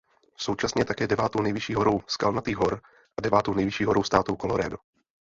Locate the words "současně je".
0.37-0.85